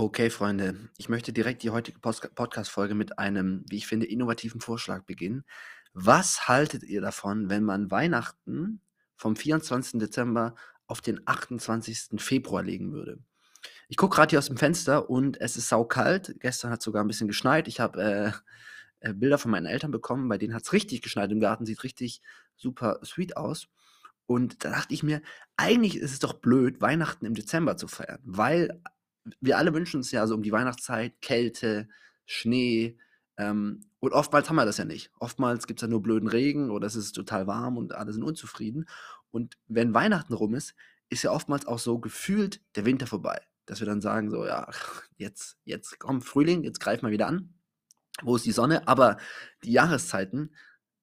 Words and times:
Okay, 0.00 0.30
Freunde, 0.30 0.76
ich 0.96 1.08
möchte 1.08 1.32
direkt 1.32 1.64
die 1.64 1.70
heutige 1.70 1.98
Podcast-Folge 1.98 2.94
mit 2.94 3.18
einem, 3.18 3.64
wie 3.68 3.78
ich 3.78 3.88
finde, 3.88 4.06
innovativen 4.06 4.60
Vorschlag 4.60 5.02
beginnen. 5.02 5.44
Was 5.92 6.46
haltet 6.46 6.84
ihr 6.84 7.00
davon, 7.00 7.50
wenn 7.50 7.64
man 7.64 7.90
Weihnachten 7.90 8.80
vom 9.16 9.34
24. 9.34 9.98
Dezember 9.98 10.54
auf 10.86 11.00
den 11.00 11.20
28. 11.26 12.10
Februar 12.22 12.62
legen 12.62 12.92
würde? 12.92 13.18
Ich 13.88 13.96
gucke 13.96 14.14
gerade 14.14 14.30
hier 14.30 14.38
aus 14.38 14.46
dem 14.46 14.56
Fenster 14.56 15.10
und 15.10 15.40
es 15.40 15.56
ist 15.56 15.68
saukalt. 15.68 16.36
Gestern 16.38 16.70
hat 16.70 16.78
es 16.78 16.84
sogar 16.84 17.02
ein 17.02 17.08
bisschen 17.08 17.26
geschneit. 17.26 17.66
Ich 17.66 17.80
habe 17.80 18.00
äh, 19.02 19.08
äh, 19.08 19.12
Bilder 19.12 19.38
von 19.38 19.50
meinen 19.50 19.66
Eltern 19.66 19.90
bekommen, 19.90 20.28
bei 20.28 20.38
denen 20.38 20.54
hat 20.54 20.62
es 20.62 20.72
richtig 20.72 21.02
geschneit 21.02 21.32
im 21.32 21.40
Garten, 21.40 21.66
sieht 21.66 21.82
richtig 21.82 22.22
super 22.54 23.00
sweet 23.04 23.36
aus. 23.36 23.66
Und 24.26 24.64
da 24.64 24.70
dachte 24.70 24.94
ich 24.94 25.02
mir, 25.02 25.22
eigentlich 25.56 25.96
ist 25.96 26.12
es 26.12 26.20
doch 26.20 26.34
blöd, 26.34 26.80
Weihnachten 26.80 27.26
im 27.26 27.34
Dezember 27.34 27.76
zu 27.76 27.88
feiern, 27.88 28.20
weil 28.22 28.80
wir 29.40 29.58
alle 29.58 29.74
wünschen 29.74 29.98
uns 29.98 30.10
ja 30.10 30.26
so 30.26 30.34
um 30.34 30.42
die 30.42 30.52
Weihnachtszeit 30.52 31.20
Kälte, 31.20 31.88
Schnee. 32.26 32.98
Ähm, 33.36 33.80
und 34.00 34.12
oftmals 34.12 34.48
haben 34.48 34.56
wir 34.56 34.64
das 34.64 34.78
ja 34.78 34.84
nicht. 34.84 35.10
Oftmals 35.18 35.66
gibt 35.66 35.80
es 35.80 35.82
ja 35.82 35.88
nur 35.88 36.02
blöden 36.02 36.28
Regen 36.28 36.70
oder 36.70 36.86
es 36.86 36.96
ist 36.96 37.12
total 37.12 37.46
warm 37.46 37.76
und 37.76 37.94
alle 37.94 38.12
sind 38.12 38.22
unzufrieden. 38.22 38.88
Und 39.30 39.56
wenn 39.66 39.94
Weihnachten 39.94 40.34
rum 40.34 40.54
ist, 40.54 40.74
ist 41.10 41.22
ja 41.22 41.32
oftmals 41.32 41.66
auch 41.66 41.78
so 41.78 41.98
gefühlt 41.98 42.60
der 42.76 42.84
Winter 42.84 43.06
vorbei. 43.06 43.40
Dass 43.66 43.80
wir 43.80 43.86
dann 43.86 44.00
sagen, 44.00 44.30
so, 44.30 44.46
ja, 44.46 44.68
jetzt, 45.16 45.58
jetzt 45.64 45.98
kommt 45.98 46.24
Frühling, 46.24 46.64
jetzt 46.64 46.80
greifen 46.80 47.06
wir 47.06 47.12
wieder 47.12 47.26
an. 47.26 47.54
Wo 48.22 48.36
ist 48.36 48.46
die 48.46 48.52
Sonne? 48.52 48.86
Aber 48.88 49.18
die 49.62 49.72
Jahreszeiten 49.72 50.54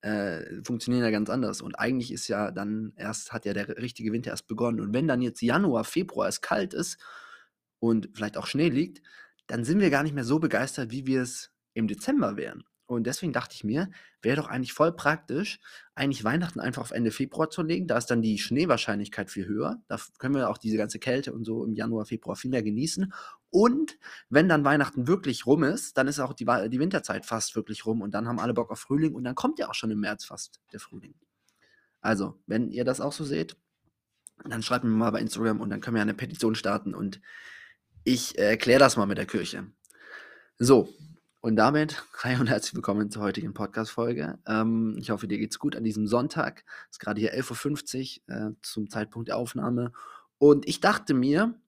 äh, 0.01 0.63
funktionieren 0.63 1.03
ja 1.03 1.12
ganz 1.12 1.29
anders. 1.29 1.62
Und 1.62 1.76
eigentlich 1.76 2.12
ist 2.12 2.27
ja 2.27 2.51
dann 2.51 2.93
erst, 2.95 3.34
hat 3.34 3.45
ja 3.45 3.53
der 3.53 3.77
richtige 3.77 4.12
Winter 4.12 4.31
erst 4.31 4.48
begonnen. 4.48 4.79
Und 4.79 4.93
wenn 4.93 5.07
dann 5.07 5.21
jetzt 5.21 5.41
Januar, 5.41 5.84
Februar 5.84 6.27
es 6.27 6.41
kalt 6.41 6.73
ist 6.73 6.98
und 7.85 8.09
vielleicht 8.13 8.38
auch 8.38 8.48
Schnee 8.48 8.70
liegt, 8.70 9.02
dann 9.48 9.63
sind 9.63 9.80
wir 9.80 9.89
gar 9.89 10.03
nicht 10.03 10.16
mehr 10.16 10.23
so 10.23 10.39
begeistert, 10.39 10.91
wie 10.91 11.05
wir 11.05 11.21
es 11.21 11.52
im 11.73 11.87
Dezember 11.87 12.37
wären. 12.37 12.63
Und 12.87 13.07
deswegen 13.07 13.34
dachte 13.34 13.55
ich 13.55 13.63
mir, 13.63 13.90
wäre 14.21 14.35
doch 14.35 14.48
eigentlich 14.48 14.73
voll 14.73 14.91
praktisch, 14.91 15.59
eigentlich 15.96 16.24
Weihnachten 16.24 16.59
einfach 16.59 16.84
auf 16.84 16.91
Ende 16.91 17.09
Februar 17.09 17.49
zu 17.49 17.63
legen. 17.63 17.87
Da 17.87 17.98
ist 17.98 18.07
dann 18.07 18.21
die 18.21 18.37
Schneewahrscheinlichkeit 18.37 19.32
viel 19.32 19.48
höher. 19.48 19.82
Da 19.87 19.99
können 20.20 20.35
wir 20.35 20.49
auch 20.49 20.59
diese 20.59 20.77
ganze 20.77 20.99
Kälte 20.99 21.34
und 21.34 21.46
so 21.46 21.65
im 21.65 21.74
Januar, 21.74 22.05
Februar 22.05 22.35
viel 22.35 22.51
mehr 22.51 22.62
genießen. 22.62 23.12
Und 23.49 23.98
wenn 24.29 24.48
dann 24.48 24.65
Weihnachten 24.65 25.07
wirklich 25.07 25.48
rum 25.48 25.63
ist, 25.63 25.98
dann 25.98 26.07
ist 26.07 26.20
auch 26.20 26.34
die, 26.34 26.46
die 26.46 26.79
Winterzeit 26.79 27.26
fast 27.26 27.55
wirklich 27.55 27.87
rum 27.87 28.02
und 28.02 28.13
dann 28.13 28.27
haben 28.27 28.40
alle 28.40 28.54
Bock 28.54 28.70
auf 28.70 28.79
Frühling 28.79 29.15
und 29.15 29.24
dann 29.24 29.34
kommt 29.34 29.57
ja 29.57 29.68
auch 29.68 29.74
schon 29.74 29.90
im 29.90 29.99
März 29.99 30.26
fast 30.26 30.62
der 30.71 30.79
Frühling. 30.79 31.15
Also, 32.02 32.40
wenn 32.46 32.70
ihr 32.70 32.85
das 32.85 33.02
auch 33.02 33.13
so 33.13 33.24
seht, 33.24 33.57
dann 34.43 34.62
schreibt 34.62 34.84
mir 34.84 34.91
mal 34.91 35.12
bei 35.12 35.21
Instagram 35.21 35.59
und 35.59 35.71
dann 35.71 35.81
können 35.81 35.96
wir 35.96 36.02
eine 36.02 36.13
Petition 36.13 36.54
starten 36.54 36.93
und 36.93 37.20
ich 38.05 38.37
erkläre 38.37 38.79
das 38.79 38.98
mal 38.98 39.07
mit 39.07 39.17
der 39.17 39.25
Kirche. 39.25 39.65
So, 40.59 40.87
und 41.41 41.55
damit, 41.55 42.03
hi 42.23 42.39
und 42.39 42.47
herzlich 42.47 42.75
willkommen 42.75 43.09
zur 43.09 43.23
heutigen 43.23 43.55
Podcast-Folge. 43.55 44.37
Ähm, 44.45 44.95
ich 44.99 45.09
hoffe, 45.09 45.27
dir 45.27 45.39
geht's 45.39 45.57
gut 45.57 45.75
an 45.75 45.84
diesem 45.84 46.05
Sonntag. 46.05 46.63
Es 46.91 46.97
ist 46.97 46.99
gerade 46.99 47.20
hier 47.20 47.34
11.50 47.34 48.21
Uhr 48.29 48.35
äh, 48.35 48.53
zum 48.62 48.91
Zeitpunkt 48.91 49.29
der 49.29 49.37
Aufnahme. 49.37 49.91
Und 50.37 50.67
ich 50.67 50.81
dachte 50.81 51.15
mir, 51.15 51.59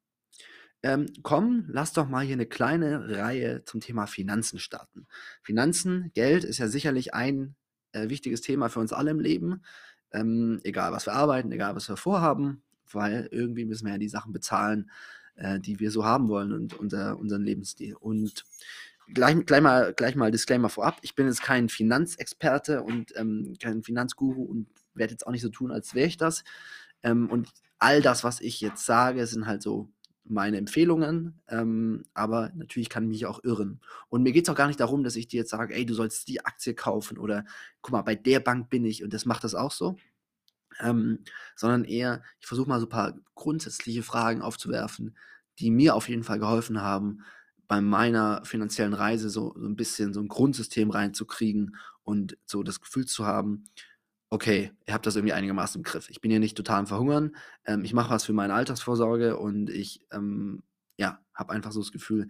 ähm, 0.84 1.08
komm, 1.24 1.66
lass 1.70 1.94
doch 1.94 2.08
mal 2.08 2.24
hier 2.24 2.36
eine 2.36 2.46
kleine 2.46 3.18
Reihe 3.18 3.64
zum 3.66 3.82
Thema 3.82 4.06
Finanzen 4.06 4.60
starten. 4.60 5.08
Finanzen, 5.42 6.12
Geld 6.14 6.44
ist 6.44 6.60
ja 6.60 6.68
sicherlich 6.68 7.16
ein 7.16 7.56
äh, 7.94 8.10
wichtiges 8.10 8.42
Thema 8.42 8.70
für 8.70 8.80
uns 8.80 8.94
alle 8.94 9.10
im 9.10 9.20
Leben. 9.20 9.64
Ähm, 10.12 10.62
egal, 10.64 10.92
was 10.92 11.08
wir 11.08 11.14
arbeiten, 11.14 11.52
egal, 11.52 11.76
was 11.76 11.90
wir 11.90 11.98
vorhaben, 11.98 12.62
weil 12.92 13.28
irgendwie 13.32 13.66
müssen 13.66 13.86
wir 13.86 13.94
ja 13.94 13.98
die 13.98 14.08
Sachen 14.08 14.34
bezahlen, 14.34 14.92
äh, 15.38 15.60
die 15.60 15.80
wir 15.80 15.92
so 15.92 16.04
haben 16.04 16.28
wollen 16.28 16.52
und 16.52 16.74
unser, 16.78 17.18
unseren 17.18 17.44
Lebensstil. 17.44 17.96
Und 17.96 18.44
gleich, 19.14 19.46
gleich, 19.46 19.62
mal, 19.62 19.94
gleich 19.94 20.16
mal 20.16 20.32
Disclaimer 20.32 20.70
vorab, 20.70 20.98
ich 21.02 21.16
bin 21.16 21.28
jetzt 21.28 21.42
kein 21.42 21.70
Finanzexperte 21.70 22.84
und 22.84 23.14
ähm, 23.16 23.56
kein 23.62 23.84
Finanzguru 23.84 24.44
und 24.44 24.68
werde 24.94 25.12
jetzt 25.12 25.26
auch 25.26 25.32
nicht 25.32 25.42
so 25.42 25.50
tun, 25.50 25.72
als 25.72 25.96
wäre 25.96 26.08
ich 26.08 26.18
das. 26.18 26.44
Ähm, 27.04 27.30
und 27.30 27.50
all 27.80 28.02
das, 28.02 28.24
was 28.24 28.42
ich 28.42 28.62
jetzt 28.62 28.86
sage, 28.86 29.26
sind 29.28 29.48
halt 29.48 29.62
so 29.62 29.90
meine 30.30 30.58
Empfehlungen, 30.58 31.40
ähm, 31.48 32.04
aber 32.14 32.52
natürlich 32.56 32.90
kann 32.90 33.04
ich 33.04 33.10
mich 33.10 33.26
auch 33.26 33.44
irren. 33.44 33.80
Und 34.10 34.24
mir 34.24 34.34
geht 34.34 34.46
es 34.46 34.50
auch 34.50 34.58
gar 34.58 34.68
nicht 34.68 34.80
darum, 34.80 35.04
dass 35.04 35.16
ich 35.16 35.28
dir 35.28 35.38
jetzt 35.38 35.52
sage, 35.52 35.74
ey, 35.74 35.86
du 35.86 35.94
sollst 35.94 36.28
die 36.28 36.44
Aktie 36.44 36.74
kaufen 36.74 37.18
oder 37.18 37.46
guck 37.82 37.94
mal, 37.94 38.02
bei 38.02 38.16
der 38.16 38.42
Bank 38.42 38.70
bin 38.70 38.84
ich 38.84 39.04
und 39.04 39.14
das 39.14 39.26
macht 39.26 39.44
das 39.44 39.56
auch 39.56 39.72
so. 39.72 39.96
Ähm, 40.80 41.20
sondern 41.56 41.86
eher, 41.86 42.22
ich 42.40 42.48
versuche 42.48 42.70
mal 42.70 42.80
so 42.80 42.86
ein 42.86 42.90
paar 42.90 43.16
grundsätzliche 43.36 44.04
Fragen 44.04 44.42
aufzuwerfen, 44.42 45.18
die 45.60 45.72
mir 45.72 45.96
auf 45.96 46.10
jeden 46.10 46.24
Fall 46.24 46.40
geholfen 46.40 46.82
haben, 46.82 47.24
bei 47.68 47.82
meiner 47.82 48.46
finanziellen 48.46 48.94
Reise 48.94 49.30
so, 49.30 49.54
so 49.58 49.68
ein 49.68 49.76
bisschen 49.76 50.14
so 50.14 50.22
ein 50.22 50.28
Grundsystem 50.28 50.90
reinzukriegen 50.90 51.76
und 52.04 52.38
so 52.46 52.64
das 52.64 52.80
Gefühl 52.80 53.06
zu 53.06 53.26
haben, 53.26 53.66
okay, 54.30 54.72
ihr 54.86 54.94
habt 54.94 55.06
das 55.06 55.16
irgendwie 55.16 55.34
einigermaßen 55.34 55.80
im 55.80 55.84
Griff. 55.84 56.10
Ich 56.10 56.22
bin 56.22 56.32
hier 56.32 56.40
nicht 56.40 56.58
total 56.58 56.80
am 56.80 56.88
Verhungern. 56.88 57.36
Ähm, 57.66 57.84
ich 57.84 57.94
mache 57.94 58.10
was 58.10 58.26
für 58.26 58.34
meine 58.34 58.54
Altersvorsorge 58.54 59.38
und 59.38 59.70
ich 59.70 60.02
ähm, 60.12 60.64
ja, 60.98 61.20
habe 61.34 61.54
einfach 61.54 61.72
so 61.72 61.80
das 61.82 61.92
Gefühl, 61.92 62.28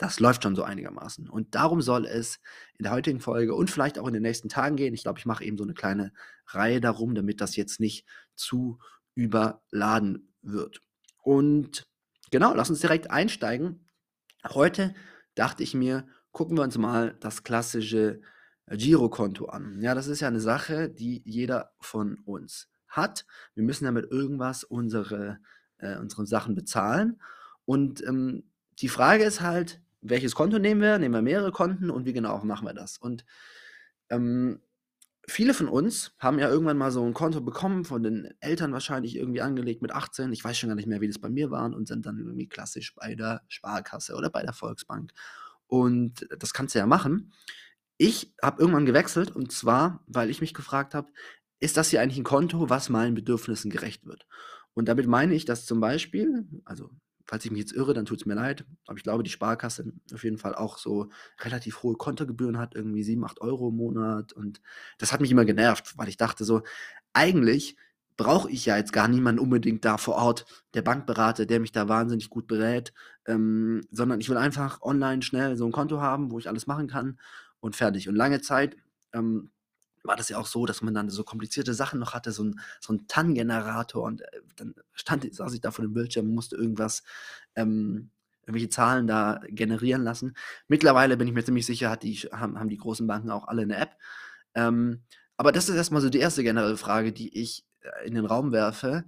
das 0.00 0.18
läuft 0.18 0.42
schon 0.42 0.56
so 0.56 0.62
einigermaßen. 0.62 1.28
Und 1.28 1.54
darum 1.54 1.82
soll 1.82 2.06
es 2.06 2.40
in 2.78 2.84
der 2.84 2.92
heutigen 2.92 3.20
Folge 3.20 3.54
und 3.54 3.70
vielleicht 3.70 3.98
auch 3.98 4.06
in 4.06 4.14
den 4.14 4.22
nächsten 4.22 4.48
Tagen 4.48 4.76
gehen. 4.76 4.94
Ich 4.94 5.02
glaube, 5.02 5.18
ich 5.18 5.26
mache 5.26 5.44
eben 5.44 5.58
so 5.58 5.64
eine 5.64 5.74
kleine 5.74 6.14
Reihe 6.46 6.80
darum, 6.80 7.14
damit 7.14 7.42
das 7.42 7.54
jetzt 7.54 7.80
nicht 7.80 8.06
zu 8.34 8.78
überladen 9.14 10.32
wird. 10.40 10.80
Und 11.22 11.86
genau, 12.30 12.54
lass 12.54 12.70
uns 12.70 12.80
direkt 12.80 13.10
einsteigen. 13.10 13.90
Heute 14.48 14.94
dachte 15.34 15.62
ich 15.62 15.74
mir, 15.74 16.08
gucken 16.32 16.56
wir 16.56 16.62
uns 16.62 16.78
mal 16.78 17.14
das 17.20 17.44
klassische 17.44 18.22
Girokonto 18.68 19.46
an. 19.46 19.82
Ja, 19.82 19.94
das 19.94 20.06
ist 20.06 20.20
ja 20.20 20.28
eine 20.28 20.40
Sache, 20.40 20.88
die 20.88 21.20
jeder 21.26 21.72
von 21.78 22.20
uns 22.24 22.68
hat. 22.88 23.26
Wir 23.54 23.64
müssen 23.64 23.84
damit 23.84 24.10
irgendwas 24.10 24.64
unsere, 24.64 25.40
äh, 25.76 25.98
unsere 25.98 26.24
Sachen 26.24 26.54
bezahlen. 26.54 27.20
Und 27.66 28.02
ähm, 28.02 28.44
die 28.78 28.88
Frage 28.88 29.24
ist 29.24 29.42
halt, 29.42 29.82
welches 30.00 30.34
Konto 30.34 30.58
nehmen 30.58 30.80
wir? 30.80 30.98
Nehmen 30.98 31.14
wir 31.14 31.22
mehrere 31.22 31.52
Konten 31.52 31.90
und 31.90 32.06
wie 32.06 32.12
genau 32.12 32.42
machen 32.44 32.66
wir 32.66 32.74
das? 32.74 32.98
Und 32.98 33.24
ähm, 34.08 34.60
viele 35.26 35.54
von 35.54 35.68
uns 35.68 36.12
haben 36.18 36.38
ja 36.38 36.48
irgendwann 36.48 36.78
mal 36.78 36.90
so 36.90 37.04
ein 37.04 37.14
Konto 37.14 37.40
bekommen, 37.40 37.84
von 37.84 38.02
den 38.02 38.34
Eltern 38.40 38.72
wahrscheinlich 38.72 39.16
irgendwie 39.16 39.42
angelegt 39.42 39.82
mit 39.82 39.92
18. 39.92 40.32
Ich 40.32 40.44
weiß 40.44 40.58
schon 40.58 40.68
gar 40.68 40.76
nicht 40.76 40.88
mehr, 40.88 41.00
wie 41.00 41.08
das 41.08 41.18
bei 41.18 41.28
mir 41.28 41.50
war 41.50 41.64
und 41.64 41.86
sind 41.86 42.06
dann 42.06 42.18
irgendwie 42.18 42.48
klassisch 42.48 42.94
bei 42.94 43.14
der 43.14 43.42
Sparkasse 43.48 44.14
oder 44.14 44.30
bei 44.30 44.42
der 44.42 44.52
Volksbank. 44.52 45.12
Und 45.66 46.26
das 46.38 46.52
kannst 46.52 46.74
du 46.74 46.80
ja 46.80 46.86
machen. 46.86 47.32
Ich 47.96 48.34
habe 48.42 48.60
irgendwann 48.60 48.86
gewechselt 48.86 49.34
und 49.36 49.52
zwar, 49.52 50.02
weil 50.06 50.30
ich 50.30 50.40
mich 50.40 50.54
gefragt 50.54 50.94
habe, 50.94 51.08
ist 51.60 51.76
das 51.76 51.90
hier 51.90 52.00
eigentlich 52.00 52.18
ein 52.18 52.24
Konto, 52.24 52.70
was 52.70 52.88
meinen 52.88 53.14
Bedürfnissen 53.14 53.70
gerecht 53.70 54.06
wird? 54.06 54.26
Und 54.72 54.88
damit 54.88 55.06
meine 55.06 55.34
ich, 55.34 55.44
dass 55.44 55.66
zum 55.66 55.80
Beispiel, 55.80 56.48
also 56.64 56.90
falls 57.30 57.44
ich 57.44 57.52
mich 57.52 57.60
jetzt 57.60 57.72
irre, 57.72 57.94
dann 57.94 58.06
tut 58.06 58.18
es 58.18 58.26
mir 58.26 58.34
leid. 58.34 58.64
Aber 58.88 58.96
ich 58.96 59.04
glaube, 59.04 59.22
die 59.22 59.30
Sparkasse 59.30 59.92
auf 60.12 60.24
jeden 60.24 60.36
Fall 60.36 60.56
auch 60.56 60.78
so 60.78 61.10
relativ 61.38 61.84
hohe 61.84 61.94
Kontogebühren 61.94 62.58
hat, 62.58 62.74
irgendwie 62.74 63.04
7, 63.04 63.24
8 63.24 63.40
Euro 63.40 63.68
im 63.68 63.76
Monat. 63.76 64.32
Und 64.32 64.60
das 64.98 65.12
hat 65.12 65.20
mich 65.20 65.30
immer 65.30 65.44
genervt, 65.44 65.96
weil 65.96 66.08
ich 66.08 66.16
dachte 66.16 66.44
so, 66.44 66.62
eigentlich 67.12 67.76
brauche 68.16 68.50
ich 68.50 68.66
ja 68.66 68.76
jetzt 68.76 68.92
gar 68.92 69.06
niemanden 69.06 69.38
unbedingt 69.38 69.84
da 69.84 69.96
vor 69.96 70.16
Ort, 70.16 70.44
der 70.74 70.82
Bankberater, 70.82 71.46
der 71.46 71.60
mich 71.60 71.70
da 71.70 71.88
wahnsinnig 71.88 72.30
gut 72.30 72.48
berät, 72.48 72.92
ähm, 73.26 73.82
sondern 73.92 74.18
ich 74.18 74.28
will 74.28 74.36
einfach 74.36 74.82
online 74.82 75.22
schnell 75.22 75.56
so 75.56 75.66
ein 75.66 75.72
Konto 75.72 76.00
haben, 76.00 76.32
wo 76.32 76.40
ich 76.40 76.48
alles 76.48 76.66
machen 76.66 76.88
kann 76.88 77.20
und 77.60 77.76
fertig. 77.76 78.08
Und 78.08 78.16
lange 78.16 78.40
Zeit 78.40 78.76
ähm, 79.12 79.52
war 80.02 80.16
das 80.16 80.28
ja 80.28 80.38
auch 80.38 80.46
so, 80.46 80.66
dass 80.66 80.82
man 80.82 80.94
dann 80.94 81.10
so 81.10 81.24
komplizierte 81.24 81.74
Sachen 81.74 81.98
noch 81.98 82.14
hatte, 82.14 82.32
so 82.32 82.44
ein, 82.44 82.60
so 82.80 82.92
ein 82.92 83.06
TAN-Generator 83.06 84.02
und 84.02 84.22
äh, 84.22 84.40
dann 84.56 84.74
stand, 84.92 85.32
saß 85.34 85.52
ich 85.54 85.60
da 85.60 85.70
vor 85.70 85.84
dem 85.84 85.92
Bildschirm 85.92 86.28
und 86.28 86.34
musste 86.34 86.56
irgendwas, 86.56 87.02
ähm, 87.54 88.10
irgendwelche 88.42 88.70
Zahlen 88.70 89.06
da 89.06 89.40
generieren 89.48 90.02
lassen. 90.02 90.34
Mittlerweile 90.68 91.16
bin 91.16 91.28
ich 91.28 91.34
mir 91.34 91.44
ziemlich 91.44 91.66
sicher, 91.66 91.96
die, 91.96 92.14
haben, 92.16 92.58
haben 92.58 92.68
die 92.68 92.78
großen 92.78 93.06
Banken 93.06 93.30
auch 93.30 93.46
alle 93.46 93.62
eine 93.62 93.76
App. 93.76 93.96
Ähm, 94.54 95.02
aber 95.36 95.52
das 95.52 95.68
ist 95.68 95.76
erstmal 95.76 96.02
so 96.02 96.10
die 96.10 96.18
erste 96.18 96.42
generelle 96.42 96.76
Frage, 96.76 97.12
die 97.12 97.38
ich 97.38 97.64
äh, 97.80 98.06
in 98.06 98.14
den 98.14 98.26
Raum 98.26 98.52
werfe 98.52 99.04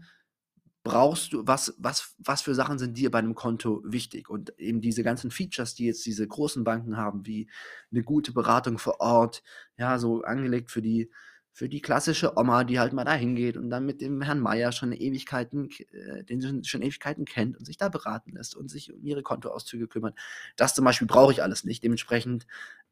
brauchst 0.84 1.32
du, 1.32 1.46
was, 1.46 1.74
was, 1.78 2.14
was 2.18 2.42
für 2.42 2.54
Sachen 2.54 2.78
sind 2.78 2.96
dir 2.96 3.10
bei 3.10 3.18
einem 3.18 3.34
Konto 3.34 3.82
wichtig? 3.84 4.28
Und 4.28 4.58
eben 4.58 4.80
diese 4.80 5.02
ganzen 5.02 5.30
Features, 5.30 5.74
die 5.74 5.86
jetzt 5.86 6.04
diese 6.06 6.26
großen 6.26 6.64
Banken 6.64 6.96
haben, 6.96 7.26
wie 7.26 7.48
eine 7.90 8.02
gute 8.02 8.32
Beratung 8.32 8.78
vor 8.78 9.00
Ort, 9.00 9.42
ja, 9.76 9.98
so 9.98 10.22
angelegt 10.22 10.70
für 10.70 10.82
die, 10.82 11.10
für 11.52 11.68
die 11.68 11.82
klassische 11.82 12.36
Oma, 12.36 12.64
die 12.64 12.80
halt 12.80 12.94
mal 12.94 13.04
da 13.04 13.12
hingeht 13.12 13.56
und 13.56 13.68
dann 13.70 13.84
mit 13.84 14.00
dem 14.00 14.22
Herrn 14.22 14.40
Meier 14.40 14.72
schon 14.72 14.92
Ewigkeiten, 14.92 15.68
äh, 15.92 16.24
den 16.24 16.40
schon, 16.40 16.64
schon 16.64 16.82
Ewigkeiten 16.82 17.26
kennt 17.26 17.58
und 17.58 17.66
sich 17.66 17.76
da 17.76 17.88
beraten 17.88 18.32
lässt 18.32 18.56
und 18.56 18.70
sich 18.70 18.92
um 18.92 19.04
ihre 19.04 19.22
Kontoauszüge 19.22 19.86
kümmert. 19.86 20.18
Das 20.56 20.74
zum 20.74 20.84
Beispiel 20.84 21.06
brauche 21.06 21.32
ich 21.32 21.42
alles 21.42 21.64
nicht. 21.64 21.84
Dementsprechend 21.84 22.46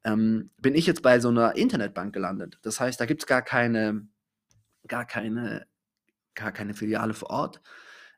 ähm, 0.05 0.51
bin 0.59 0.75
ich 0.75 0.87
jetzt 0.87 1.03
bei 1.03 1.21
so 1.21 1.29
einer 1.29 1.57
Internetbank 1.57 2.13
gelandet. 2.13 2.59
Das 2.63 2.79
heißt, 2.81 3.01
da 3.01 3.07
gibt 3.07 3.23
es 3.23 3.27
gar 3.27 3.43
keine, 3.43 4.07
gar 4.87 5.07
keine 5.07 5.67
gar 6.35 6.53
keine 6.53 6.75
Filiale 6.75 7.15
vor 7.15 7.31
Ort. 7.31 7.61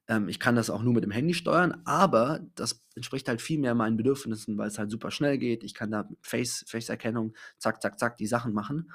Ähm, 0.09 0.29
ich 0.29 0.41
kann 0.41 0.56
das 0.56 0.70
auch 0.70 0.82
nur 0.82 0.94
mit 0.94 1.05
dem 1.05 1.11
Handy 1.11 1.35
steuern, 1.35 1.82
aber 1.85 2.41
das 2.55 2.85
entspricht 2.94 3.29
halt 3.29 3.41
viel 3.41 3.59
mehr 3.59 3.75
meinen 3.75 3.97
Bedürfnissen, 3.97 4.59
weil 4.59 4.69
es 4.69 4.79
halt 4.79 4.91
super 4.91 5.11
schnell 5.11 5.38
geht. 5.38 5.64
Ich 5.64 5.75
kann 5.75 5.91
da 5.91 6.09
Face, 6.23 6.64
Face-Erkennung, 6.69 7.35
zack, 7.59 7.82
zack, 7.82 7.99
zack, 7.99 8.17
die 8.17 8.26
Sachen 8.26 8.53
machen. 8.53 8.93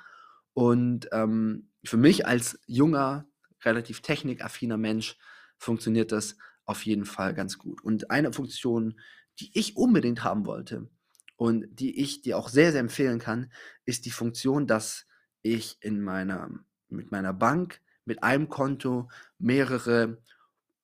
Und 0.54 1.08
ähm, 1.12 1.70
für 1.86 1.98
mich 1.98 2.26
als 2.26 2.60
junger, 2.68 3.28
relativ 3.64 4.02
technikaffiner 4.02 4.78
Mensch 4.78 5.18
funktioniert 5.58 6.12
das 6.12 6.38
auf 6.66 6.86
jeden 6.86 7.06
Fall 7.06 7.34
ganz 7.34 7.58
gut. 7.58 7.82
Und 7.84 8.12
eine 8.12 8.34
Funktion, 8.34 9.00
die 9.40 9.52
ich 9.54 9.78
unbedingt 9.78 10.24
haben 10.24 10.46
wollte 10.46 10.90
und 11.36 11.68
die 11.72 12.02
ich 12.02 12.22
dir 12.22 12.38
auch 12.38 12.50
sehr, 12.50 12.72
sehr 12.72 12.82
empfehlen 12.82 13.20
kann, 13.20 13.52
ist 13.86 14.06
die 14.06 14.12
Funktion, 14.12 14.68
dass 14.68 15.06
ich 15.42 15.78
in 15.82 16.02
meiner, 16.02 16.50
mit 16.90 17.12
meiner 17.12 17.34
Bank, 17.34 17.82
mit 18.08 18.24
einem 18.24 18.50
Konto 18.50 19.10
mehrere 19.38 20.22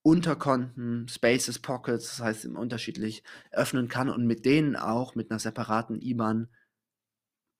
Unterkonten, 0.04 1.08
Spaces, 1.08 1.60
Pockets, 1.60 2.10
das 2.10 2.20
heißt 2.20 2.46
unterschiedlich, 2.48 3.24
öffnen 3.52 3.88
kann 3.88 4.10
und 4.10 4.28
mit 4.28 4.46
denen 4.46 4.76
auch 4.76 5.16
mit 5.16 5.32
einer 5.32 5.40
separaten 5.40 6.02
IBAN 6.02 6.50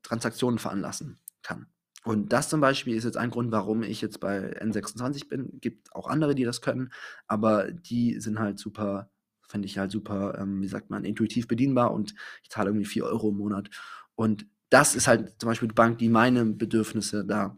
Transaktionen 0.04 0.60
veranlassen 0.60 1.20
kann. 1.42 1.68
Und 2.04 2.34
das 2.34 2.50
zum 2.50 2.60
Beispiel 2.60 2.96
ist 2.96 3.06
jetzt 3.06 3.16
ein 3.16 3.30
Grund, 3.30 3.52
warum 3.54 3.82
ich 3.82 4.02
jetzt 4.02 4.20
bei 4.20 4.62
N26 4.62 5.30
bin. 5.30 5.60
Gibt 5.62 5.96
auch 5.96 6.08
andere, 6.08 6.36
die 6.36 6.44
das 6.44 6.60
können, 6.60 6.92
aber 7.28 7.72
die 7.72 8.20
sind 8.20 8.40
halt 8.40 8.60
super, 8.60 9.10
finde 9.48 9.68
ich 9.68 9.78
halt 9.78 9.92
super, 9.92 10.38
ähm, 10.38 10.62
wie 10.62 10.68
sagt 10.68 10.90
man, 10.90 11.06
intuitiv 11.06 11.48
bedienbar 11.48 11.94
und 11.94 12.14
ich 12.44 12.50
zahle 12.50 12.70
irgendwie 12.70 12.86
4 12.86 13.06
Euro 13.06 13.30
im 13.30 13.38
Monat. 13.38 13.70
Und 14.16 14.46
das 14.70 14.96
ist 14.96 15.08
halt 15.08 15.40
zum 15.40 15.48
Beispiel 15.48 15.70
die 15.70 15.76
Bank, 15.76 15.98
die 16.00 16.10
meine 16.10 16.46
Bedürfnisse 16.46 17.26
da 17.26 17.58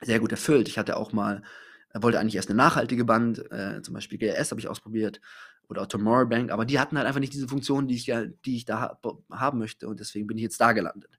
sehr 0.00 0.20
gut 0.20 0.32
erfüllt. 0.32 0.68
Ich 0.68 0.78
hatte 0.78 0.96
auch 0.96 1.12
mal, 1.12 1.42
wollte 1.94 2.18
eigentlich 2.18 2.36
erst 2.36 2.48
eine 2.48 2.56
nachhaltige 2.56 3.04
Band, 3.04 3.50
äh, 3.50 3.82
zum 3.82 3.94
Beispiel 3.94 4.18
GLS 4.18 4.50
habe 4.50 4.60
ich 4.60 4.68
ausprobiert 4.68 5.20
oder 5.68 5.82
auch 5.82 5.86
Tomorrow 5.86 6.26
Bank, 6.26 6.50
aber 6.50 6.64
die 6.64 6.78
hatten 6.78 6.96
halt 6.96 7.06
einfach 7.06 7.20
nicht 7.20 7.32
diese 7.32 7.48
Funktion, 7.48 7.86
die 7.86 7.94
ich, 7.94 8.04
die 8.44 8.56
ich 8.56 8.64
da 8.64 8.80
ha 8.80 9.00
haben 9.30 9.58
möchte 9.58 9.88
und 9.88 10.00
deswegen 10.00 10.26
bin 10.26 10.36
ich 10.36 10.42
jetzt 10.42 10.60
da 10.60 10.72
gelandet. 10.72 11.18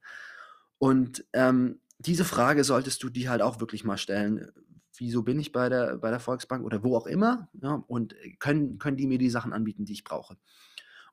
Und 0.77 1.25
ähm, 1.33 1.79
diese 1.99 2.25
Frage 2.25 2.63
solltest 2.63 3.03
du 3.03 3.09
dir 3.09 3.29
halt 3.29 3.41
auch 3.41 3.59
wirklich 3.59 3.83
mal 3.83 3.97
stellen. 3.97 4.51
Wieso 4.97 5.23
bin 5.23 5.39
ich 5.39 5.51
bei 5.51 5.69
der, 5.69 5.97
bei 5.97 6.09
der 6.09 6.19
Volksbank 6.19 6.65
oder 6.65 6.83
wo 6.83 6.97
auch 6.97 7.07
immer? 7.07 7.49
Ja, 7.61 7.83
und 7.87 8.15
können, 8.39 8.77
können 8.79 8.97
die 8.97 9.07
mir 9.07 9.17
die 9.17 9.29
Sachen 9.29 9.53
anbieten, 9.53 9.85
die 9.85 9.93
ich 9.93 10.03
brauche? 10.03 10.37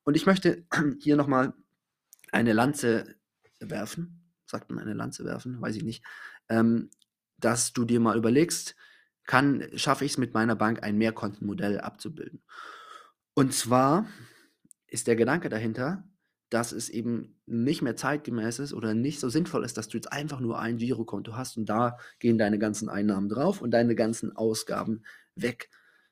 Und 0.04 0.16
ich 0.16 0.26
möchte 0.26 0.64
hier 1.00 1.16
nochmal 1.16 1.52
eine 2.32 2.54
Lanze 2.54 3.16
werfen. 3.60 4.32
Sagt 4.46 4.70
man 4.70 4.78
eine 4.78 4.94
Lanze 4.94 5.24
werfen? 5.24 5.60
Weiß 5.60 5.76
ich 5.76 5.84
nicht. 5.84 6.02
Ähm, 6.48 6.90
dass 7.38 7.72
du 7.72 7.84
dir 7.84 8.00
mal 8.00 8.16
überlegst, 8.16 8.76
kann, 9.26 9.68
schaffe 9.74 10.04
ich 10.04 10.12
es 10.12 10.18
mit 10.18 10.34
meiner 10.34 10.56
Bank 10.56 10.82
ein 10.82 10.96
Mehrkontenmodell 10.96 11.80
abzubilden? 11.80 12.42
Und 13.34 13.54
zwar 13.54 14.06
ist 14.86 15.06
der 15.06 15.16
Gedanke 15.16 15.48
dahinter, 15.48 16.04
dass 16.50 16.72
es 16.72 16.88
eben 16.88 17.38
nicht 17.46 17.82
mehr 17.82 17.96
zeitgemäß 17.96 18.58
ist 18.58 18.72
oder 18.72 18.94
nicht 18.94 19.20
so 19.20 19.28
sinnvoll 19.28 19.64
ist, 19.64 19.76
dass 19.76 19.88
du 19.88 19.98
jetzt 19.98 20.12
einfach 20.12 20.40
nur 20.40 20.58
ein 20.58 20.78
Girokonto 20.78 21.36
hast 21.36 21.56
und 21.58 21.66
da 21.66 21.98
gehen 22.18 22.38
deine 22.38 22.58
ganzen 22.58 22.88
Einnahmen 22.88 23.28
drauf 23.28 23.60
und 23.60 23.70
deine 23.72 23.94
ganzen 23.94 24.34
Ausgaben 24.34 25.02
weg, 25.34 25.68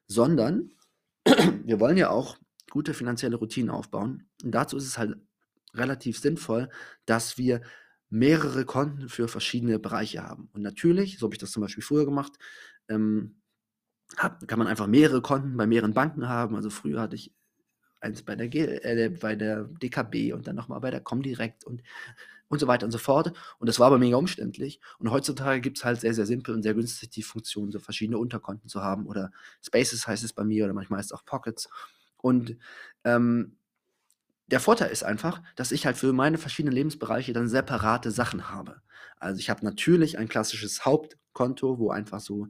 sondern 0.07 0.73
wir 1.65 1.81
wollen 1.81 1.97
ja 1.97 2.11
auch 2.11 2.37
gute 2.71 2.93
finanzielle 2.93 3.37
Routinen 3.37 3.71
aufbauen 3.71 4.29
und 4.45 4.53
dazu 4.53 4.77
ist 4.77 4.87
es 4.87 4.99
halt 4.99 5.17
relativ 5.73 6.19
sinnvoll, 6.19 6.69
dass 7.07 7.39
wir 7.39 7.63
mehrere 8.19 8.65
Konten 8.65 9.09
für 9.09 9.29
verschiedene 9.29 9.79
Bereiche 9.79 10.23
haben. 10.23 10.49
Und 10.53 10.63
natürlich, 10.63 11.19
so 11.19 11.27
habe 11.27 11.35
ich 11.35 11.39
das 11.39 11.53
zum 11.53 11.63
Beispiel 11.63 11.83
früher 11.83 12.05
gemacht, 12.05 12.33
ähm, 12.89 13.37
hab, 14.17 14.47
kann 14.47 14.59
man 14.59 14.69
einfach 14.69 14.87
mehrere 14.87 15.23
Konten 15.23 15.57
bei 15.57 15.67
mehreren 15.67 15.95
Banken 15.95 16.29
haben. 16.29 16.55
Also 16.55 16.71
früher 16.71 17.01
hatte 17.01 17.17
ich 17.17 17.35
eins 18.01 18.23
bei 18.23 18.37
der, 18.37 18.49
G 18.49 18.61
äh, 18.61 19.11
bei 19.11 19.35
der 19.35 19.65
DKB 19.65 20.33
und 20.33 20.47
dann 20.47 20.57
nochmal 20.57 20.81
bei 20.81 20.91
der 20.91 21.01
Comdirect 21.01 21.65
und, 21.65 21.83
und 22.49 22.59
so 22.61 22.67
weiter 22.67 22.87
und 22.87 22.93
so 22.93 22.99
fort. 22.99 23.33
Und 23.59 23.69
das 23.69 23.81
war 23.81 23.89
aber 23.89 23.99
mega 23.99 24.17
umständlich. 24.17 24.81
Und 24.99 25.11
heutzutage 25.11 25.61
gibt 25.61 25.79
es 25.79 25.85
halt 25.85 26.01
sehr, 26.01 26.15
sehr 26.15 26.27
simpel 26.27 26.55
und 26.55 26.63
sehr 26.63 26.75
günstig 26.75 27.11
die 27.11 27.23
Funktion, 27.23 27.73
so 27.73 27.81
verschiedene 27.81 28.19
Unterkonten 28.19 28.69
zu 28.69 28.83
haben. 28.83 29.07
Oder 29.07 29.33
Spaces 29.63 30.07
heißt 30.07 30.25
es 30.25 30.33
bei 30.33 30.45
mir 30.45 30.65
oder 30.65 30.75
manchmal 30.75 30.99
heißt 30.99 31.11
es 31.11 31.19
auch 31.19 31.25
Pockets. 31.25 31.69
Und 32.19 32.57
ähm, 33.05 33.57
der 34.49 34.61
Vorteil 34.61 34.91
ist 34.91 35.03
einfach, 35.03 35.43
dass 35.57 35.73
ich 35.73 35.87
halt 35.87 35.97
für 35.97 36.13
meine 36.13 36.39
verschiedenen 36.39 36.75
Lebensbereiche 36.75 37.33
dann 37.33 37.49
separate 37.49 38.11
Sachen 38.11 38.51
habe. 38.51 38.81
Also 39.19 39.41
ich 39.41 39.51
habe 39.51 39.65
natürlich 39.65 40.19
ein 40.19 40.29
klassisches 40.29 40.85
Hauptkonto, 40.85 41.79
wo 41.79 41.91
einfach 41.91 42.21
so 42.21 42.49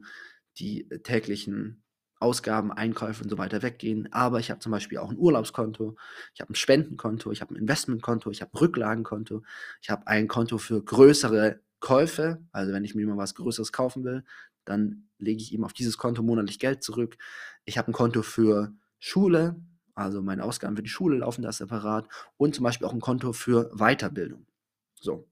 die 0.57 0.87
täglichen 1.03 1.83
Ausgaben, 2.19 2.71
Einkäufe 2.71 3.23
und 3.23 3.29
so 3.29 3.37
weiter 3.37 3.61
weggehen. 3.61 4.11
Aber 4.11 4.39
ich 4.39 4.49
habe 4.49 4.59
zum 4.59 4.71
Beispiel 4.71 4.97
auch 4.97 5.09
ein 5.09 5.17
Urlaubskonto, 5.17 5.95
ich 6.33 6.41
habe 6.41 6.53
ein 6.53 6.55
Spendenkonto, 6.55 7.31
ich 7.31 7.41
habe 7.41 7.53
ein 7.53 7.57
Investmentkonto, 7.57 8.31
ich 8.31 8.41
habe 8.41 8.53
ein 8.53 8.57
Rücklagenkonto, 8.57 9.43
ich 9.81 9.89
habe 9.89 10.07
ein 10.07 10.27
Konto 10.27 10.57
für 10.57 10.83
größere 10.83 11.59
Käufe. 11.79 12.41
Also 12.51 12.73
wenn 12.73 12.83
ich 12.83 12.95
mir 12.95 13.05
mal 13.07 13.17
was 13.17 13.35
Größeres 13.35 13.71
kaufen 13.71 14.03
will, 14.03 14.23
dann 14.65 15.09
lege 15.19 15.41
ich 15.41 15.53
eben 15.53 15.63
auf 15.63 15.73
dieses 15.73 15.97
Konto 15.97 16.23
monatlich 16.23 16.59
Geld 16.59 16.83
zurück. 16.83 17.17
Ich 17.65 17.77
habe 17.77 17.91
ein 17.91 17.93
Konto 17.93 18.21
für 18.23 18.73
Schule, 18.99 19.55
also 19.97 20.21
meine 20.21 20.43
Ausgaben 20.43 20.75
für 20.75 20.83
die 20.83 20.89
Schule 20.89 21.17
laufen 21.17 21.41
da 21.41 21.51
separat 21.51 22.07
und 22.37 22.53
zum 22.53 22.63
Beispiel 22.63 22.85
auch 22.85 22.93
ein 22.93 23.01
Konto 23.01 23.33
für 23.33 23.71
Weiterbildung. 23.75 24.45
So. 24.93 25.27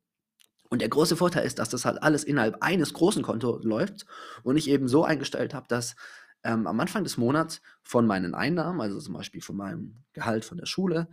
Und 0.69 0.81
der 0.81 0.89
große 0.89 1.15
Vorteil 1.15 1.45
ist, 1.45 1.59
dass 1.59 1.69
das 1.69 1.85
halt 1.85 2.01
alles 2.01 2.23
innerhalb 2.23 2.57
eines 2.62 2.94
großen 2.94 3.21
Kontos 3.21 3.63
läuft 3.63 4.06
und 4.44 4.57
ich 4.57 4.67
eben 4.67 4.88
so 4.88 5.06
eingestellt 5.06 5.53
habe, 5.53 5.67
dass 5.67 5.95
ähm, 6.44 6.65
am 6.65 6.79
Anfang 6.79 7.03
des 7.03 7.17
Monats 7.17 7.62
von 7.83 8.07
meinen 8.07 8.33
Einnahmen, 8.33 8.81
also 8.81 9.00
zum 9.00 9.13
Beispiel 9.13 9.41
von 9.41 9.56
meinem 9.56 10.03
Gehalt 10.13 10.45
von 10.45 10.57
der 10.57 10.65
Schule, 10.65 11.07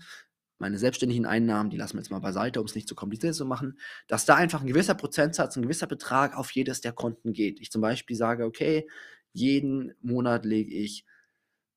meine 0.59 0.79
selbstständigen 0.79 1.27
Einnahmen, 1.27 1.69
die 1.69 1.77
lassen 1.77 1.95
wir 1.95 2.01
jetzt 2.01 2.11
mal 2.11 2.21
beiseite, 2.21 2.61
um 2.61 2.67
es 2.67 2.75
nicht 2.75 2.89
zu 2.89 2.95
kompliziert 2.95 3.35
zu 3.35 3.45
machen, 3.45 3.79
dass 4.07 4.25
da 4.25 4.37
einfach 4.37 4.63
ein 4.63 4.67
gewisser 4.67 4.95
Prozentsatz, 4.95 5.57
ein 5.57 5.63
gewisser 5.63 5.87
Betrag 5.87 6.37
auf 6.37 6.51
jedes 6.53 6.81
der 6.81 6.93
Konten 6.93 7.35
geht. 7.35 7.61
Ich 7.61 7.71
zum 7.71 7.83
Beispiel 7.83 8.17
sage, 8.17 8.47
okay, 8.47 8.89
jeden 9.33 9.93
Monat 10.01 10.47
lege 10.47 10.73
ich, 10.73 11.05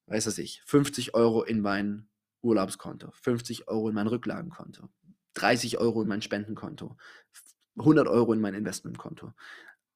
weiß 0.08 0.28
was 0.28 0.38
ich, 0.38 0.62
50 0.66 1.14
Euro 1.14 1.44
in 1.44 1.62
mein 1.62 2.08
Urlaubskonto, 2.42 3.12
50 3.12 3.68
Euro 3.68 3.90
in 3.90 3.96
mein 3.96 4.08
Rücklagenkonto, 4.08 4.90
30 5.34 5.80
Euro 5.80 6.02
in 6.02 6.08
mein 6.08 6.22
Spendenkonto, 6.22 6.96
100 7.78 8.08
Euro 8.08 8.34
in 8.34 8.42
mein 8.42 8.54
Investmentkonto. 8.54 9.34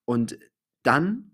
Und 0.06 0.40
dann, 0.84 1.32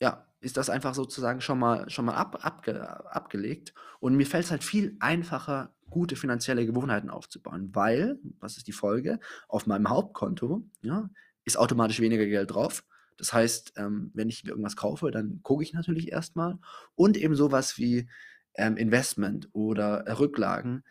ja, 0.00 0.26
ist 0.40 0.56
das 0.56 0.70
einfach 0.70 0.94
sozusagen 0.94 1.40
schon 1.40 1.58
mal, 1.58 1.88
schon 1.90 2.06
mal 2.06 2.14
ab, 2.14 2.44
abge, 2.44 2.80
abgelegt. 3.12 3.74
Und 3.98 4.16
mir 4.16 4.26
fällt 4.26 4.44
es 4.44 4.50
halt 4.50 4.64
viel 4.64 4.96
einfacher, 5.00 5.74
gute 5.90 6.16
finanzielle 6.16 6.64
Gewohnheiten 6.64 7.10
aufzubauen, 7.10 7.74
weil, 7.74 8.18
was 8.38 8.56
ist 8.56 8.66
die 8.66 8.72
Folge? 8.72 9.18
Auf 9.48 9.66
meinem 9.66 9.90
Hauptkonto 9.90 10.64
ja, 10.82 11.10
ist 11.44 11.58
automatisch 11.58 12.00
weniger 12.00 12.24
Geld 12.26 12.52
drauf. 12.52 12.84
Das 13.20 13.32
heißt, 13.32 13.74
ähm, 13.76 14.10
wenn 14.14 14.28
ich 14.28 14.44
irgendwas 14.44 14.76
kaufe, 14.76 15.10
dann 15.10 15.40
gucke 15.42 15.62
ich 15.62 15.72
natürlich 15.72 16.10
erstmal. 16.10 16.58
Und 16.94 17.16
eben 17.16 17.36
sowas 17.36 17.78
wie 17.78 18.08
ähm, 18.54 18.76
Investment 18.76 19.48
oder 19.52 20.04
Rücklagen. 20.18 20.84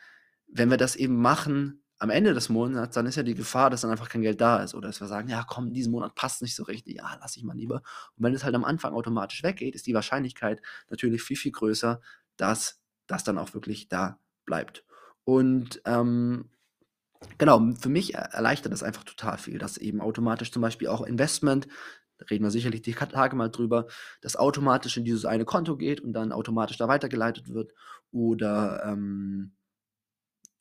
Wenn 0.48 0.70
wir 0.70 0.78
das 0.78 0.96
eben 0.96 1.18
machen, 1.18 1.84
am 2.00 2.10
Ende 2.10 2.34
des 2.34 2.48
Monats, 2.48 2.96
dann 2.96 3.06
ist 3.06 3.18
ja 3.18 3.24
die 3.24 3.36
Gefahr, 3.36 3.70
dass 3.70 3.82
dann 3.82 3.92
einfach 3.92 4.08
kein 4.08 4.22
Geld 4.22 4.40
da 4.40 4.64
ist. 4.64 4.74
Oder 4.74 4.88
dass 4.88 5.02
wir 5.02 5.08
sagen, 5.08 5.28
ja 5.28 5.44
komm, 5.46 5.74
diesen 5.74 5.92
Monat 5.92 6.16
passt 6.16 6.42
nicht 6.42 6.56
so 6.56 6.64
richtig, 6.64 6.96
ja, 6.96 7.18
lass 7.20 7.36
ich 7.36 7.44
mal 7.44 7.58
lieber. 7.58 7.82
Und 8.16 8.24
wenn 8.24 8.34
es 8.34 8.46
halt 8.46 8.56
am 8.56 8.64
Anfang 8.64 8.94
automatisch 8.94 9.44
weggeht, 9.44 9.76
ist 9.76 9.86
die 9.86 9.94
Wahrscheinlichkeit 9.94 10.62
natürlich 10.90 11.22
viel, 11.22 11.36
viel 11.36 11.52
größer, 11.52 12.00
dass 12.38 12.80
das 13.08 13.26
dann 13.26 13.38
auch 13.38 13.54
wirklich 13.54 13.90
da 13.90 14.18
bleibt. 14.46 14.86
Und 15.26 15.82
ähm, 15.86 16.50
genau, 17.38 17.74
für 17.80 17.90
mich 17.90 18.16
erleichtert 18.16 18.72
das 18.72 18.82
einfach 18.82 19.04
total 19.04 19.38
viel, 19.38 19.58
dass 19.58 19.78
eben 19.78 20.00
automatisch 20.00 20.52
zum 20.52 20.62
Beispiel 20.62 20.88
auch 20.88 21.02
Investment, 21.02 21.68
reden 22.30 22.44
wir 22.44 22.52
sicherlich 22.52 22.82
die 22.82 22.94
Tage 22.94 23.36
mal 23.36 23.50
drüber, 23.50 23.88
dass 24.22 24.36
automatisch 24.36 24.98
in 24.98 25.06
dieses 25.06 25.26
eine 25.26 25.46
Konto 25.46 25.78
geht 25.78 26.02
und 26.02 26.14
dann 26.14 26.32
automatisch 26.32 26.78
da 26.78 26.88
weitergeleitet 26.88 27.50
wird. 27.50 27.74
Oder 28.12 28.84
ähm, 28.86 29.52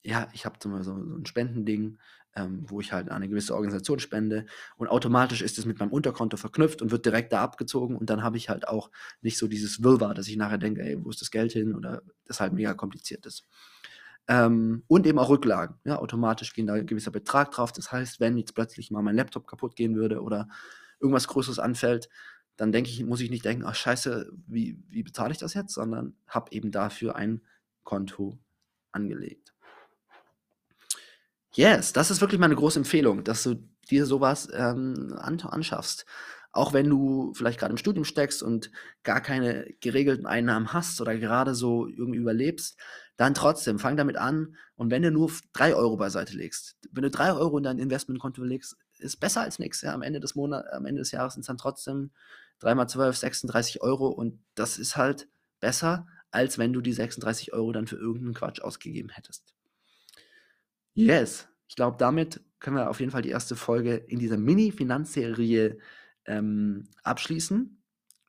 ja, 0.02 0.28
ich 0.32 0.44
habe 0.46 0.58
zum 0.58 0.72
Beispiel 0.72 0.84
so, 0.84 1.04
so 1.04 1.16
ein 1.16 1.26
Spendending, 1.26 1.98
ähm, 2.36 2.64
wo 2.68 2.80
ich 2.80 2.92
halt 2.92 3.08
an 3.08 3.16
eine 3.16 3.28
gewisse 3.28 3.54
Organisation 3.54 3.98
spende 3.98 4.46
und 4.76 4.88
automatisch 4.88 5.42
ist 5.42 5.58
es 5.58 5.66
mit 5.66 5.78
meinem 5.78 5.92
Unterkonto 5.92 6.36
verknüpft 6.36 6.82
und 6.82 6.90
wird 6.90 7.04
direkt 7.04 7.32
da 7.32 7.42
abgezogen 7.42 7.96
und 7.96 8.10
dann 8.10 8.22
habe 8.22 8.36
ich 8.36 8.48
halt 8.48 8.68
auch 8.68 8.90
nicht 9.22 9.38
so 9.38 9.48
dieses 9.48 9.82
Wirrwarr, 9.82 10.14
dass 10.14 10.28
ich 10.28 10.36
nachher 10.36 10.58
denke, 10.58 10.82
ey, 10.82 11.02
wo 11.02 11.10
ist 11.10 11.20
das 11.20 11.30
Geld 11.30 11.52
hin 11.52 11.74
oder 11.74 12.02
das 12.26 12.40
halt 12.40 12.52
mega 12.52 12.74
kompliziert 12.74 13.26
ist. 13.26 13.46
Ähm, 14.28 14.84
und 14.88 15.06
eben 15.06 15.18
auch 15.18 15.30
Rücklagen. 15.30 15.76
Ja, 15.84 15.98
automatisch 15.98 16.52
gehen 16.52 16.66
da 16.66 16.74
ein 16.74 16.86
gewisser 16.86 17.10
Betrag 17.10 17.50
drauf. 17.50 17.72
Das 17.72 17.90
heißt, 17.90 18.20
wenn 18.20 18.36
jetzt 18.36 18.54
plötzlich 18.54 18.90
mal 18.90 19.02
mein 19.02 19.16
Laptop 19.16 19.46
kaputt 19.46 19.74
gehen 19.74 19.96
würde 19.96 20.20
oder 20.22 20.48
irgendwas 21.00 21.28
Größeres 21.28 21.58
anfällt, 21.58 22.08
dann 22.56 22.72
denke 22.72 22.90
ich, 22.90 23.02
muss 23.04 23.20
ich 23.20 23.30
nicht 23.30 23.44
denken, 23.44 23.64
ach 23.64 23.74
scheiße, 23.74 24.32
wie, 24.46 24.82
wie 24.88 25.02
bezahle 25.04 25.32
ich 25.32 25.38
das 25.38 25.54
jetzt, 25.54 25.74
sondern 25.74 26.16
habe 26.26 26.50
eben 26.52 26.72
dafür 26.72 27.14
ein 27.14 27.42
Konto 27.84 28.38
angelegt. 28.90 29.54
Yes, 31.52 31.92
das 31.92 32.10
ist 32.10 32.20
wirklich 32.20 32.40
meine 32.40 32.56
große 32.56 32.78
Empfehlung, 32.78 33.24
dass 33.24 33.42
du 33.42 33.56
dir 33.90 34.06
sowas 34.06 34.48
ähm, 34.52 35.16
anschaffst. 35.18 36.04
auch 36.52 36.72
wenn 36.72 36.88
du 36.88 37.32
vielleicht 37.34 37.60
gerade 37.60 37.72
im 37.72 37.78
Studium 37.78 38.04
steckst 38.04 38.42
und 38.42 38.70
gar 39.02 39.20
keine 39.20 39.72
geregelten 39.80 40.26
Einnahmen 40.26 40.72
hast 40.72 41.00
oder 41.00 41.16
gerade 41.16 41.54
so 41.54 41.86
irgendwie 41.86 42.18
überlebst, 42.18 42.76
dann 43.16 43.34
trotzdem 43.34 43.78
fang 43.78 43.96
damit 43.96 44.16
an 44.16 44.56
und 44.74 44.90
wenn 44.90 45.02
du 45.02 45.10
nur 45.10 45.30
3 45.52 45.74
Euro 45.74 45.96
beiseite 45.96 46.36
legst, 46.36 46.76
wenn 46.90 47.02
du 47.02 47.10
3 47.10 47.32
Euro 47.32 47.58
in 47.58 47.64
dein 47.64 47.78
Investmentkonto 47.78 48.42
legst, 48.42 48.76
ist 49.00 49.16
besser 49.16 49.42
als 49.42 49.58
nichts. 49.58 49.82
Ja, 49.82 49.94
am 49.94 50.02
Ende 50.02 50.20
des 50.20 50.34
Monats, 50.34 50.68
am 50.70 50.86
Ende 50.86 51.00
des 51.00 51.10
Jahres 51.10 51.34
sind 51.34 51.42
es 51.42 51.46
dann 51.46 51.58
trotzdem 51.58 52.10
3 52.60 52.74
mal 52.74 52.88
12, 52.88 53.16
36 53.16 53.82
Euro 53.82 54.08
und 54.08 54.40
das 54.54 54.78
ist 54.78 54.96
halt 54.96 55.28
besser, 55.60 56.06
als 56.30 56.58
wenn 56.58 56.72
du 56.72 56.80
die 56.80 56.92
36 56.92 57.52
Euro 57.52 57.72
dann 57.72 57.86
für 57.86 57.96
irgendeinen 57.96 58.34
Quatsch 58.34 58.60
ausgegeben 58.60 59.10
hättest. 59.10 59.54
Yes, 60.94 61.48
ich 61.68 61.76
glaube, 61.76 61.96
damit 61.98 62.42
können 62.60 62.76
wir 62.76 62.90
auf 62.90 63.00
jeden 63.00 63.12
Fall 63.12 63.22
die 63.22 63.30
erste 63.30 63.56
Folge 63.56 63.94
in 63.94 64.18
dieser 64.18 64.36
Mini-Finanzserie 64.36 65.78
ähm, 66.24 66.88
abschließen. 67.02 67.82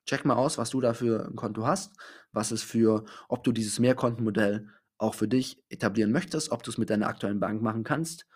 Check 0.05 0.25
mal 0.25 0.35
aus, 0.35 0.57
was 0.57 0.69
du 0.69 0.81
da 0.81 0.93
für 0.93 1.25
ein 1.27 1.35
Konto 1.35 1.65
hast, 1.65 1.93
was 2.31 2.51
es 2.51 2.63
für, 2.63 3.05
ob 3.27 3.43
du 3.43 3.51
dieses 3.51 3.79
Mehrkontenmodell 3.79 4.67
auch 4.97 5.15
für 5.15 5.27
dich 5.27 5.63
etablieren 5.69 6.11
möchtest, 6.11 6.51
ob 6.51 6.63
du 6.63 6.71
es 6.71 6.77
mit 6.77 6.89
deiner 6.89 7.07
aktuellen 7.07 7.39
Bank 7.39 7.61
machen 7.61 7.83
kannst 7.83 8.27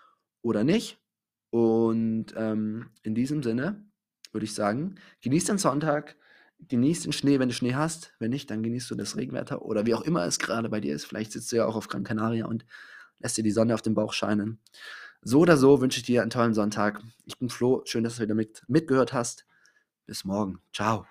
oder 0.41 0.63
nicht. 0.63 1.02
Und 1.53 2.33
ähm, 2.36 2.88
in 3.03 3.13
diesem 3.13 3.43
Sinne 3.43 3.86
würde 4.31 4.43
ich 4.43 4.55
sagen, 4.55 4.95
genieß 5.22 5.45
den 5.45 5.60
Sonntag, 5.60 6.15
genieß 6.67 7.03
den 7.03 7.13
Schnee, 7.13 7.38
wenn 7.38 7.50
du 7.50 7.53
Schnee 7.53 7.75
hast. 7.75 8.15
Wenn 8.17 8.31
nicht, 8.31 8.50
dann 8.50 8.63
genießt 8.63 8.89
du 8.89 8.95
das 8.95 9.17
Regenwetter 9.17 9.62
oder 9.62 9.86
wie 9.86 9.93
auch 9.93 10.01
immer 10.01 10.25
es 10.25 10.39
gerade 10.39 10.67
bei 10.67 10.79
dir 10.79 10.95
ist. 10.95 11.05
Vielleicht 11.05 11.31
sitzt 11.31 11.51
du 11.51 11.57
ja 11.57 11.67
auch 11.67 11.75
auf 11.75 11.89
Gran 11.89 12.03
Canaria 12.03 12.48
und 12.48 12.65
lässt 13.19 13.38
dir 13.38 13.43
die 13.43 13.51
Sonne 13.51 13.75
auf 13.75 13.83
den 13.83 13.93
Bauch 13.93 14.13
scheinen. 14.13 14.57
So 15.22 15.41
oder 15.41 15.55
so 15.55 15.79
wünsche 15.79 16.00
ich 16.00 16.05
dir 16.07 16.24
einen 16.24 16.31
tollen 16.31 16.55
Sonntag. 16.55 17.03
Ich 17.25 17.38
bin 17.38 17.50
Flo, 17.50 17.83
schön, 17.86 18.03
dass 18.03 18.15
du 18.15 18.24
wieder 18.24 18.33
mit, 18.33 18.63
mitgehört 18.67 19.13
hast. 19.13 19.45
Bis 20.07 20.25
morgen. 20.25 20.57
Ciao. 20.74 21.05